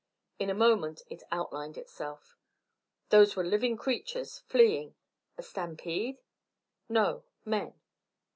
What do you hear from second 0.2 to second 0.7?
In a